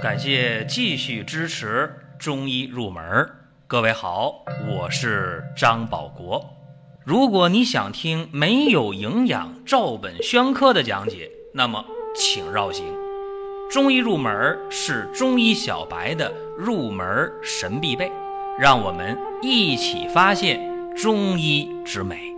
[0.00, 3.30] 感谢继续支持中医入门。
[3.66, 6.44] 各位好，我是张保国。
[7.04, 11.84] 如果你想听没有营养、照本宣科的讲解，那么
[12.16, 12.86] 请绕行。
[13.70, 18.10] 中医入门是中医小白的入门神必备，
[18.58, 20.58] 让我们一起发现
[20.96, 22.34] 中医之美。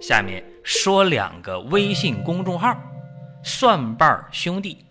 [0.00, 2.74] 下面说两个微信公众号：
[3.44, 4.84] 蒜瓣兄弟、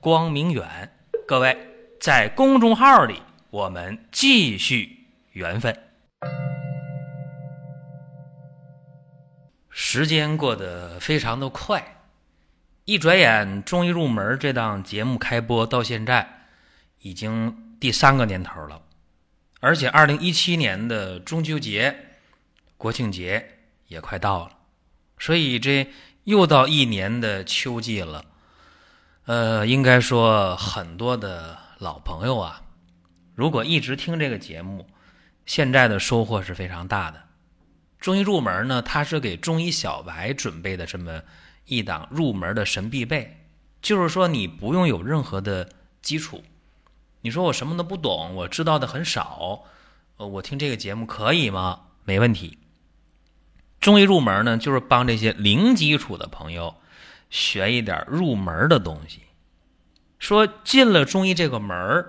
[0.00, 0.92] 光明远。
[1.28, 1.58] 各位
[1.98, 5.76] 在公众号里，我们继续缘分。
[9.68, 11.96] 时间过得非常的快，
[12.84, 16.46] 一转眼，《中医入门》这档节目开播到现在，
[17.00, 18.80] 已经第三个年头了。
[19.58, 22.06] 而且，二零一七年的中秋节、
[22.76, 23.58] 国庆节
[23.88, 24.52] 也快到了，
[25.18, 25.88] 所以这
[26.22, 28.24] 又到一年的秋季了。
[29.26, 32.62] 呃，应该说很多的老朋友啊，
[33.34, 34.86] 如果一直听这个节目，
[35.44, 37.24] 现在的收获是非常大的。
[37.98, 41.20] 中医入门呢，它是给中医小白准备的这么
[41.64, 43.36] 一档入门的神必备，
[43.82, 45.68] 就是说你不用有任何的
[46.00, 46.44] 基础。
[47.22, 49.64] 你说我什么都不懂，我知道的很少，
[50.18, 51.80] 呃，我听这个节目可以吗？
[52.04, 52.58] 没问题。
[53.80, 56.76] 中医入门呢，就是帮这些零基础的朋友。
[57.30, 59.22] 学一点入门的东西，
[60.18, 62.06] 说进了中医这个门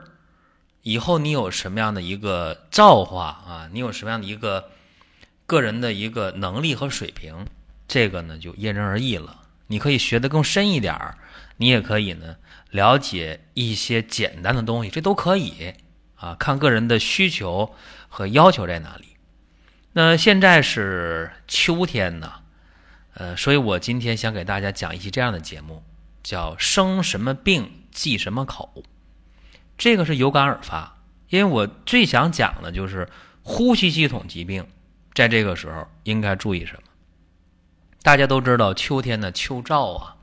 [0.83, 3.69] 以后，你有什么样的一个造化啊？
[3.73, 4.69] 你有什么样的一个
[5.45, 7.45] 个人的一个能力和水平？
[7.87, 9.41] 这个呢，就因人而异了。
[9.67, 10.95] 你可以学得更深一点，
[11.57, 12.37] 你也可以呢
[12.69, 15.73] 了解一些简单的东西，这都可以
[16.15, 17.75] 啊，看个人的需求
[18.07, 19.17] 和要求在哪里。
[19.91, 22.31] 那现在是秋天呢。
[23.19, 25.83] 呃，所以我今天想给大家讲一期这样的节目，
[26.21, 28.83] 叫“生什么病忌什么口”。
[29.75, 33.09] 这个是有感而发，因为我最想讲的就是
[33.41, 34.67] 呼吸系统疾病，
[35.15, 36.81] 在这个时候应该注意什么。
[38.03, 40.15] 大家都知道，秋天的秋燥啊，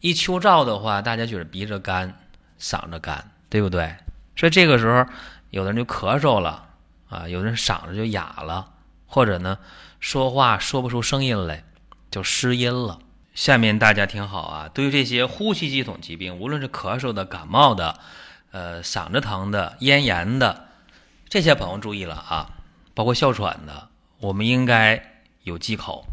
[0.00, 2.18] 一秋燥的话，大家觉得鼻子干、
[2.58, 3.94] 嗓子干，对不对？
[4.34, 5.06] 所以这个时候，
[5.50, 6.68] 有的人就咳嗽了
[7.08, 8.72] 啊，有的人嗓子就哑了，
[9.06, 9.56] 或者呢，
[10.00, 11.62] 说话说不出声音来。
[12.10, 12.98] 就失音了。
[13.34, 18.00] 下面大家听好啊，对于这些呼吸系统疾病，无论是咳嗽的、感冒的、
[18.50, 20.68] 呃嗓子疼的、咽炎的，
[21.28, 22.50] 这些朋友注意了啊，
[22.94, 26.08] 包括哮喘的，我们应该有忌口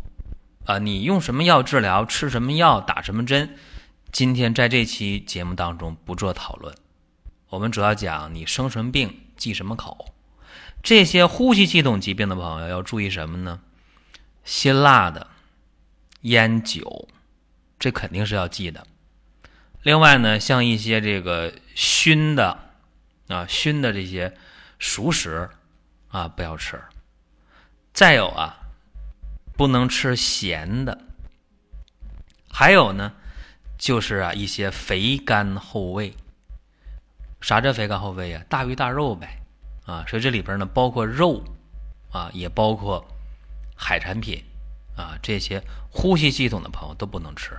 [0.66, 0.78] 啊。
[0.78, 3.58] 你用什么药治疗，吃什么药，打什么针？
[4.12, 6.76] 今天在这期节目当中不做讨论，
[7.50, 10.14] 我们主要讲你生什么病忌什么口。
[10.84, 13.62] 这些呼吸系统疾病的朋友要注意什么呢？
[14.44, 15.28] 辛辣的。
[16.26, 17.08] 烟酒，
[17.78, 18.86] 这肯定是要忌的。
[19.84, 22.58] 另外呢，像一些这个熏的
[23.28, 24.36] 啊，熏的这些
[24.80, 25.48] 熟食
[26.08, 26.82] 啊，不要吃。
[27.94, 28.58] 再有啊，
[29.56, 31.00] 不能吃咸的。
[32.50, 33.14] 还有呢，
[33.78, 36.14] 就是啊，一些肥甘厚味。
[37.40, 38.44] 啥叫肥甘厚味啊？
[38.50, 39.40] 大鱼大肉呗
[39.86, 40.04] 啊。
[40.08, 41.44] 所以这里边呢，包括肉
[42.12, 43.06] 啊，也包括
[43.76, 44.44] 海产品。
[44.96, 47.52] 啊，这些呼吸系统的朋友都不能吃，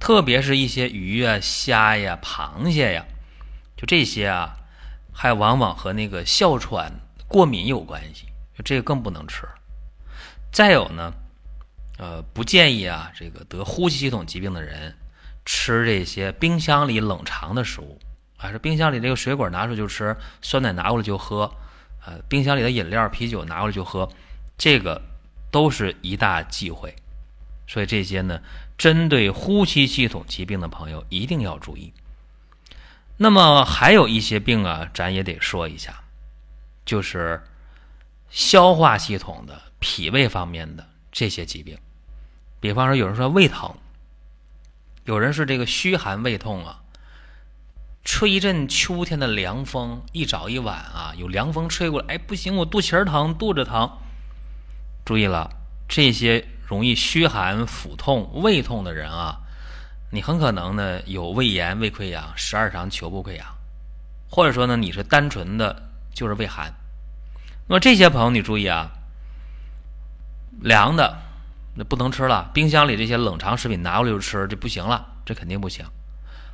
[0.00, 3.04] 特别是一些鱼啊、虾呀、螃蟹呀，
[3.76, 4.56] 就这些啊，
[5.12, 6.92] 还往往和那个哮喘、
[7.28, 8.26] 过敏有关系，
[8.64, 9.46] 这个更不能吃。
[10.50, 11.12] 再有呢，
[11.98, 14.92] 呃，不建议啊，这个得呼吸系统疾病的人
[15.44, 17.96] 吃这些冰箱里冷藏的食物，
[18.38, 21.48] 啊是冰箱里这个水果拿出来就吃，酸奶拿过来就喝，
[22.04, 24.08] 呃，冰箱里的饮料、啤酒拿过来就喝，
[24.58, 25.00] 这个。
[25.56, 26.94] 都是一大忌讳，
[27.66, 28.42] 所以这些呢，
[28.76, 31.94] 针对呼吸系统疾病的朋友一定要注意。
[33.16, 36.04] 那么还有一些病啊，咱也得说一下，
[36.84, 37.42] 就是
[38.28, 41.78] 消化系统的、脾胃方面的这些疾病。
[42.60, 43.74] 比方说，有人说胃疼，
[45.06, 46.82] 有人是这个虚寒胃痛啊，
[48.04, 53.90] 吹一阵秋天的凉风，一早一晚啊，有凉风吹过来，哎，不行，我肚脐疼，肚子疼。
[55.06, 55.48] 注意了，
[55.88, 59.38] 这些容易虚寒、腹痛、胃痛的人啊，
[60.10, 63.46] 你很可能呢有胃炎、胃溃疡、十二肠球部溃疡，
[64.28, 66.74] 或者说呢你是单纯的就是胃寒。
[67.68, 68.90] 那么这些朋友你注意啊，
[70.60, 71.16] 凉的
[71.76, 75.86] 那不能吃了，冰箱里这些冷藏食品拿过来就吃，这不行了，这肯定不行。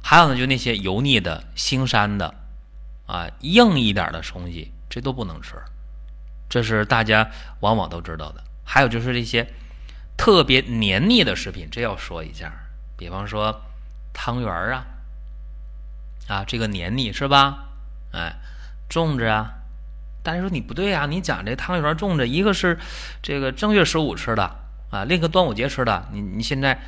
[0.03, 2.35] 还有呢，就那些油腻的、腥膻的
[3.07, 5.55] 啊，硬一点的东西，这都不能吃。
[6.53, 9.47] 这是大家往往都知道的，还有就是这些
[10.19, 12.53] 特别黏腻的食品，这要说一下。
[12.95, 13.63] 比方说
[14.13, 14.85] 汤圆儿啊，
[16.29, 17.71] 啊，这个黏腻是吧？
[18.13, 18.37] 哎，
[18.91, 19.51] 粽子啊。
[20.23, 22.79] 大家说你不对啊，你讲这汤圆粽子，一个是
[23.23, 24.43] 这个正月十五吃的
[24.91, 26.07] 啊，另一个端午节吃的。
[26.13, 26.79] 你你现在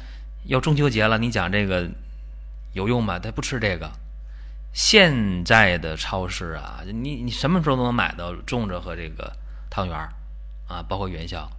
[0.44, 1.88] 要中秋节了，你讲这个
[2.74, 3.18] 有用吗？
[3.18, 3.90] 他不吃这个。
[4.74, 9.32] 现在的超市啊，你你什么时候都能买到粽子和这个
[9.74, 9.98] 汤圆
[10.68, 11.50] 啊，包括元宵。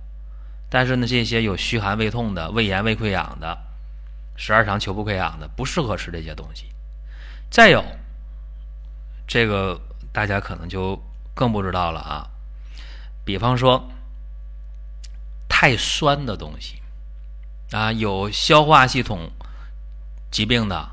[0.69, 3.57] 但是呢，这些有虚寒胃痛的、胃炎胃溃疡的、
[4.37, 6.67] 十二肠球部溃疡的，不适合吃这些东西。
[7.49, 7.83] 再有，
[9.27, 9.77] 这个
[10.13, 10.97] 大家可能就
[11.33, 12.25] 更不知道了啊。
[13.25, 13.85] 比方说，
[15.49, 16.81] 太酸的东西
[17.71, 19.29] 啊，有消化系统
[20.31, 20.89] 疾病的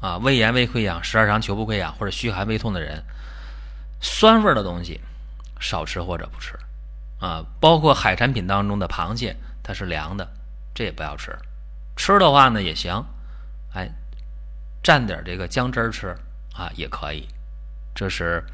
[0.00, 3.04] 啊，胃炎胃溃疡、十二肠球部溃疡或者虚寒胃痛的人，
[4.00, 5.00] 酸味的东西
[5.62, 6.58] 少吃或者不吃。
[7.18, 10.28] 啊，包括海产品当中的螃蟹，它是凉的，
[10.74, 11.38] 这也不要吃。
[11.96, 13.04] 吃的话呢也行，
[13.74, 13.88] 哎，
[14.82, 16.08] 蘸点这个姜汁儿吃
[16.52, 17.28] 啊也可以。
[17.94, 18.44] 这是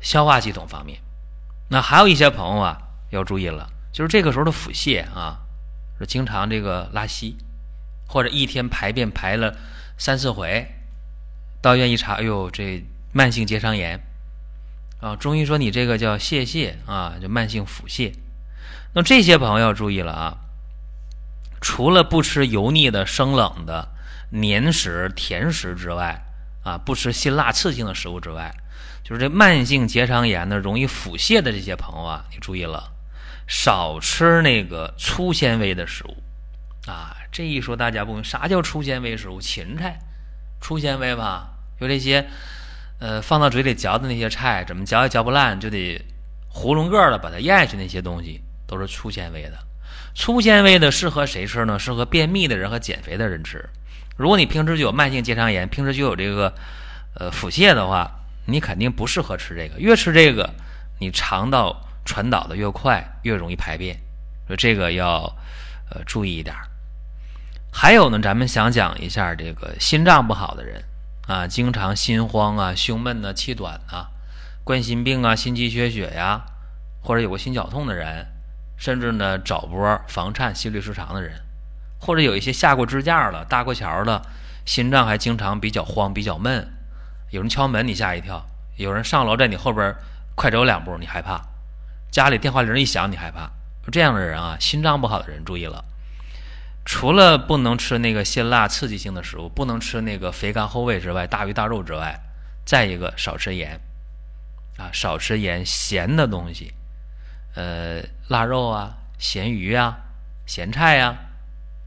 [0.00, 1.00] 消化系统方面。
[1.68, 5.40] 那还有一些朋友啊要注意了，就是这个时候的腹泻啊，
[5.98, 7.36] 是经常这个拉稀，
[8.06, 9.56] 或者一天排便排了
[9.98, 10.72] 三四回，
[11.60, 14.00] 到医院一查，哎呦，这慢性结肠炎。
[15.00, 18.12] 啊，中医说你这个叫泄泻啊，就慢性腹泻。
[18.92, 20.36] 那这些朋友要注意了啊，
[21.60, 23.88] 除了不吃油腻的、生冷的、
[24.30, 26.22] 黏食、甜食之外，
[26.62, 28.54] 啊，不吃辛辣刺激性的食物之外，
[29.02, 32.92] 就是这慢性结肠炎呢，容易腹泻的这些朋友啊，你注意了，
[33.46, 36.22] 少吃那个粗纤维的食物
[36.86, 37.16] 啊。
[37.32, 39.40] 这一说大家不明啥叫粗纤维食物？
[39.40, 39.98] 芹菜
[40.60, 41.54] 粗纤维吧？
[41.80, 42.28] 就这些。
[43.00, 45.98] 呃，放到嘴里嚼的那些菜，怎么嚼也嚼不烂，就得
[46.52, 47.76] 囫囵个的把它咽下去。
[47.76, 49.56] 那些东西都是粗纤维的，
[50.14, 51.78] 粗纤维的适合谁吃呢？
[51.78, 53.66] 适合便秘的人和减肥的人吃。
[54.18, 56.52] 如果你平时就有慢性结肠炎，平时就有这个
[57.14, 58.10] 呃腹泻的话，
[58.44, 59.80] 你肯定不适合吃这个。
[59.80, 60.48] 越吃这个，
[60.98, 61.74] 你肠道
[62.04, 63.96] 传导的越快，越容易排便，
[64.46, 65.22] 所以这个要
[65.90, 66.54] 呃注意一点。
[67.72, 70.82] 还有呢，咱们想讲一下这个心脏不好的人。
[71.30, 74.10] 啊，经常心慌啊、胸闷呐、气短啊、
[74.64, 76.44] 冠心病啊、心肌缺血呀，
[77.04, 78.26] 或者有个心绞痛的人，
[78.76, 81.40] 甚至呢早搏、房颤、心律失常的人，
[82.00, 84.20] 或者有一些下过支架了、搭过桥的，
[84.66, 86.68] 心脏还经常比较慌、比较闷。
[87.30, 88.44] 有人敲门你吓一跳，
[88.76, 89.94] 有人上楼在你后边
[90.34, 91.40] 快走两步你害怕，
[92.10, 93.48] 家里电话铃一响你害怕。
[93.92, 95.84] 这样的人啊，心脏不好的人注意了。
[96.84, 102.18] 除了不能吃那个辛辣刺激性的食物，不能吃那个肥甘厚味之外，大鱼大肉之外，
[102.64, 103.80] 再一个少吃盐，
[104.76, 106.72] 啊，少吃盐，咸的东西，
[107.54, 109.98] 呃，腊肉啊，咸鱼啊，
[110.46, 111.16] 咸菜呀，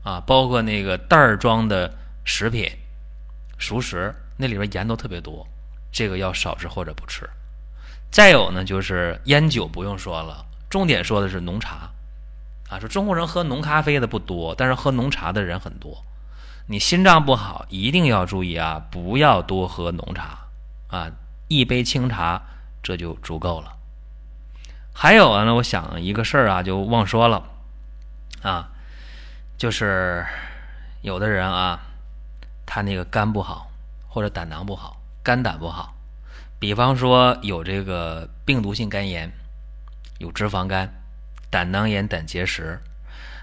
[0.04, 1.92] 啊，包括那个袋儿装的
[2.24, 2.70] 食品、
[3.58, 5.46] 熟食，那里边盐都特别多，
[5.92, 7.30] 这个要少吃或者不吃。
[8.12, 11.90] 再有呢，就是烟酒不用说了，重点说的是浓茶。
[12.74, 16.04] 啊，说中国人喝浓咖啡的不多，但是喝浓茶的人很多。
[16.66, 20.48] 你心脏不好，一定要注意啊，不要多喝浓茶
[20.88, 21.12] 啊，
[21.50, 22.42] 一杯清茶
[22.82, 23.74] 这就足够了。
[24.92, 27.44] 还有啊，呢，我想一个事儿啊，就忘说了
[28.42, 28.70] 啊，
[29.56, 30.26] 就是
[31.02, 31.80] 有的人啊，
[32.66, 33.70] 他那个肝不好，
[34.08, 35.94] 或者胆囊不好，肝胆不好，
[36.58, 39.32] 比方说有这个病毒性肝炎，
[40.18, 41.03] 有脂肪肝。
[41.54, 42.80] 胆囊炎、胆结石，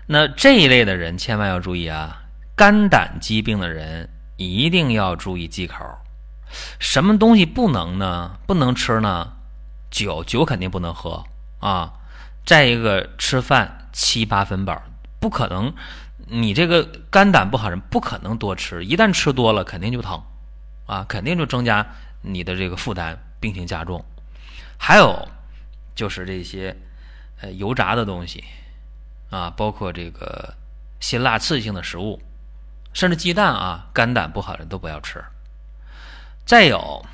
[0.06, 2.24] 那这一类的人千万要注意啊！
[2.56, 5.76] 肝胆疾病的人一定要注意忌口。
[6.80, 8.36] 什么东西不能呢？
[8.48, 9.34] 不能吃呢？
[9.92, 11.22] 酒，酒肯定不能喝
[11.60, 11.92] 啊！
[12.44, 14.82] 再一个，吃饭七八分饱，
[15.20, 15.72] 不可能。
[16.26, 20.20] 你这个肝胆不好人不可能多吃，一旦吃多了肯定就疼
[20.86, 21.86] 啊，肯定就增加
[22.22, 24.04] 你的这个负担，病情加重。
[24.76, 25.28] 还有
[25.94, 26.76] 就是这些。
[27.40, 28.44] 呃，油炸的东西，
[29.30, 30.54] 啊，包括这个
[31.00, 32.20] 辛辣刺激性的食物，
[32.92, 35.24] 甚至鸡蛋啊，肝胆不好的人都不要吃。
[36.44, 37.04] 再有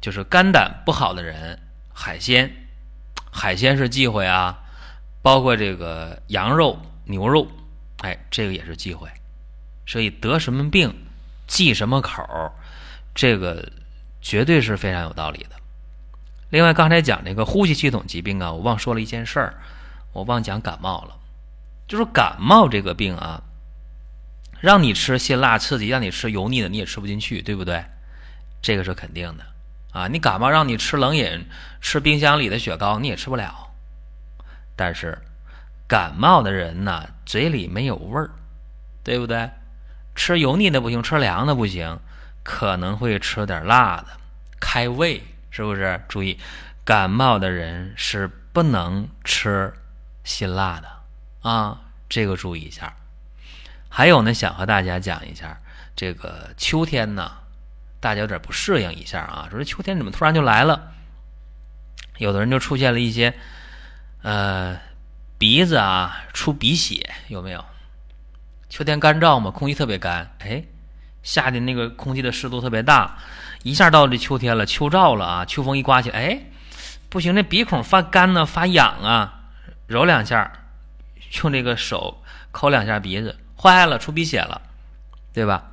[0.00, 1.58] 就是肝胆不好的人，
[1.92, 2.50] 海鲜，
[3.30, 4.58] 海鲜是忌讳啊，
[5.20, 7.46] 包括这个羊肉、牛肉，
[7.98, 9.08] 哎，这个也是忌讳。
[9.86, 10.94] 所以得什么病
[11.46, 12.22] 忌什么口，
[13.14, 13.66] 这个
[14.20, 15.56] 绝对是非常有道理的。
[16.50, 19.54] 另外，刚才讲那个呼吸系统疾病啊，我忘说了一件事儿，
[20.12, 21.14] 我忘讲感冒了。
[21.86, 23.42] 就是感冒这个病啊，
[24.60, 27.84] 让你吃辛辣刺激，让你吃油腻的，你也吃不进去，对不对？
[28.60, 29.44] 这个是肯定的
[29.92, 30.08] 啊。
[30.08, 31.46] 你感冒让你吃冷饮，
[31.80, 33.70] 吃冰箱里的雪糕，你也吃不了。
[34.76, 35.18] 但是
[35.86, 38.30] 感冒的人呢，嘴里没有味儿，
[39.02, 39.50] 对不对？
[40.14, 41.98] 吃油腻的不行，吃凉的不行，
[42.42, 44.06] 可能会吃点辣的，
[44.60, 46.00] 开胃，是不是？
[46.08, 46.38] 注意，
[46.84, 49.72] 感冒的人是不能吃
[50.24, 50.88] 辛辣的
[51.48, 52.94] 啊，这个注意一下。
[53.88, 55.60] 还有呢，想和大家讲一下，
[55.96, 57.38] 这个秋天呢，
[58.00, 60.92] 大家有点不适应一下啊，说这秋天怎么突然就来了？
[62.18, 63.34] 有的人就出现了一些，
[64.22, 64.78] 呃，
[65.38, 67.64] 鼻子啊出鼻血，有没有？
[68.68, 70.62] 秋天干燥嘛，空气特别干，哎，
[71.28, 73.18] 夏天那个空气的湿度特别大，
[73.62, 76.40] 一下到这秋天了，秋燥了啊，秋风一刮起，哎，
[77.10, 79.40] 不行，那鼻孔发干呢，发痒啊，
[79.86, 80.50] 揉两下，
[81.42, 84.62] 用这个手抠两下鼻子，坏了，出鼻血了，
[85.34, 85.64] 对吧？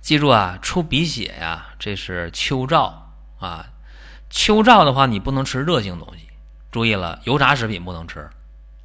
[0.00, 2.94] 记住啊，出鼻血呀，这是秋燥
[3.38, 3.66] 啊，
[4.30, 6.30] 秋燥的话，你不能吃热性东西，
[6.72, 8.26] 注意了，油炸食品不能吃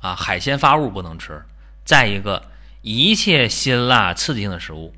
[0.02, 1.42] 啊，海鲜发物不能吃，
[1.86, 2.44] 再一个。
[2.84, 4.92] 一切辛辣刺激性的食物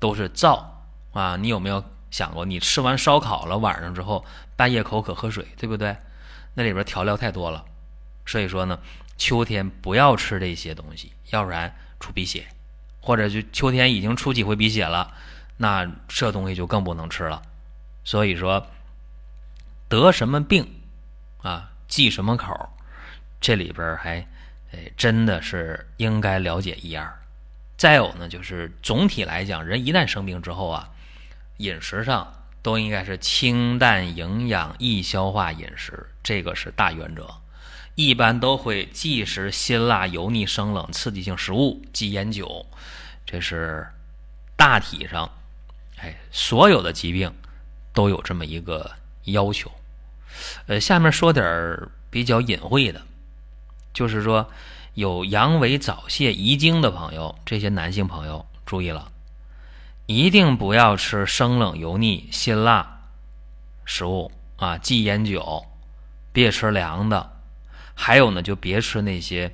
[0.00, 0.64] 都是燥
[1.12, 1.36] 啊！
[1.36, 4.24] 你有没有想过，你吃完烧烤了晚上之后，
[4.56, 5.96] 半夜口渴喝水，对不对？
[6.54, 7.64] 那里边调料太多了，
[8.26, 8.80] 所以说呢，
[9.16, 12.48] 秋天不要吃这些东西，要不然出鼻血，
[13.00, 15.14] 或者就秋天已经出几回鼻血了，
[15.58, 17.40] 那这东西就更不能吃了。
[18.02, 18.66] 所以说，
[19.88, 20.80] 得什么病
[21.42, 22.70] 啊，忌什么口，
[23.40, 24.26] 这里边还。
[24.72, 27.19] 哎，真的是应该了解一二。
[27.80, 30.90] 再有呢，就是总体来讲，人一旦生病之后啊，
[31.56, 37.26] 饮食上都应该是清淡、营养、易消化饮食，这个是大原则。
[37.94, 42.66] 一般都会忌食辛辣、油腻、生冷、刺激性食物，忌烟酒，
[43.24, 43.88] 这是
[44.58, 45.30] 大体上，
[45.96, 47.32] 哎，所有的疾病
[47.94, 48.90] 都有这么一个
[49.24, 49.72] 要求。
[50.66, 53.00] 呃，下面说点儿比较隐晦的。
[53.94, 54.50] 就是说，
[54.94, 59.10] 有阳痿、早泄、遗精的朋友，这些男性朋友注意了，
[60.06, 63.02] 一定不要吃生冷、油腻、辛辣
[63.84, 65.64] 食物啊，忌烟酒，
[66.32, 67.38] 别吃凉的。
[67.94, 69.52] 还有呢，就别吃那些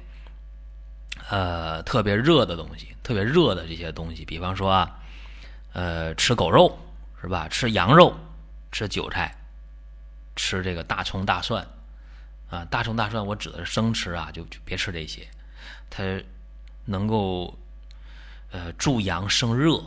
[1.29, 4.99] 呃特别热的东西，特别热的这些东西，比方说啊，
[5.73, 6.79] 呃，吃狗肉
[7.21, 7.49] 是吧？
[7.49, 8.17] 吃羊肉，
[8.71, 9.37] 吃韭菜，
[10.37, 11.67] 吃这个大葱、大蒜。
[12.49, 15.27] 啊，大葱大蒜，我指的是生吃啊，就就别吃这些，
[15.91, 16.03] 它
[16.85, 17.59] 能够
[18.53, 19.83] 呃助阳生热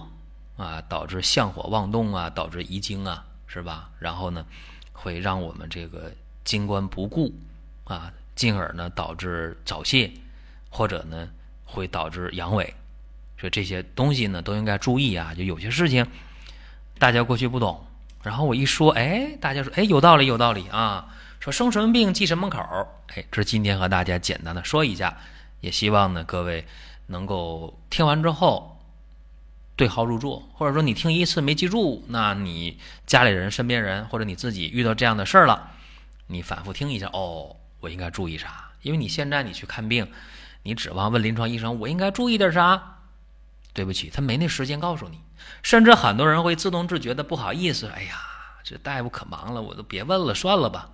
[0.58, 3.90] 啊，导致相火妄动啊，导致遗精啊，是吧？
[3.98, 4.46] 然后呢，
[4.92, 6.12] 会让我们这个
[6.44, 7.34] 精关不固
[7.86, 10.12] 啊，进而呢导致早泄，
[10.70, 11.30] 或者呢
[11.64, 12.66] 会导致阳痿，
[13.40, 15.34] 所以这些东西呢都应该注意啊。
[15.34, 16.06] 就有些事情
[16.98, 17.86] 大家过去不懂，
[18.22, 21.16] 然后我一说，哎，大家说，哎，有道理，有道理啊。
[21.40, 25.18] 说生什么病记什么口儿，哎，这是今天和大家简单的说一下，
[25.62, 26.68] 也希望呢各位
[27.08, 28.78] 能够听完之后
[29.78, 35.72] 对号入座，或者说你听一次没记住，那你家里人、身边人或者你自己遇到这样的事儿了，
[36.28, 38.72] 你反复听一下，哦，我应该注意啥？
[38.82, 40.12] 因为你现在你去看病，
[40.64, 42.98] 你指望问临床医生我应该注意点啥？
[43.72, 45.22] 对不起，他没那时间告诉你，
[45.64, 48.20] 甚至很多人会自动自觉的不好意思，哎呀，
[48.62, 50.90] 这大夫可忙了，我都别问了，算了吧。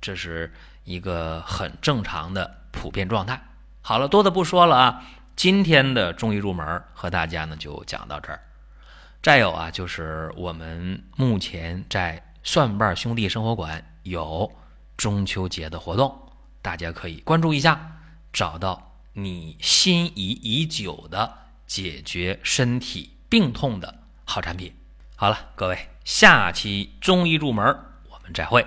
[0.00, 0.52] 这是
[0.84, 3.40] 一个很正常的普遍状态。
[3.82, 5.02] 好了，多的不说了啊。
[5.36, 8.42] 今天的中医入门和大家呢就讲到这儿。
[9.22, 14.50] 再有啊，就是我们目前在蒜瓣兄弟生活馆有
[14.96, 16.14] 中秋节的活动，
[16.60, 17.80] 大家可以关注一下，
[18.32, 24.74] 找到你心仪已久的解决身体病痛的好产品。
[25.16, 27.64] 好了，各位，下期中医入门
[28.10, 28.66] 我们再会。